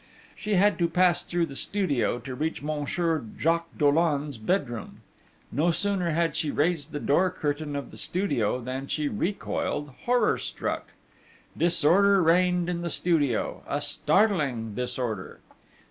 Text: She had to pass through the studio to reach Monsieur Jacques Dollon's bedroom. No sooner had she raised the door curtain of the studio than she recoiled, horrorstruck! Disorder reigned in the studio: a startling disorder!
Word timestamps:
She 0.35 0.55
had 0.55 0.79
to 0.79 0.87
pass 0.89 1.23
through 1.23 1.45
the 1.45 1.55
studio 1.55 2.17
to 2.21 2.33
reach 2.33 2.63
Monsieur 2.63 3.23
Jacques 3.37 3.77
Dollon's 3.77 4.39
bedroom. 4.39 5.01
No 5.51 5.69
sooner 5.69 6.09
had 6.09 6.35
she 6.35 6.49
raised 6.49 6.91
the 6.91 6.99
door 6.99 7.29
curtain 7.29 7.75
of 7.75 7.91
the 7.91 7.97
studio 7.97 8.59
than 8.59 8.87
she 8.87 9.07
recoiled, 9.07 9.91
horrorstruck! 10.07 10.85
Disorder 11.55 12.19
reigned 12.19 12.67
in 12.67 12.81
the 12.81 12.89
studio: 12.89 13.61
a 13.69 13.79
startling 13.79 14.73
disorder! 14.73 15.39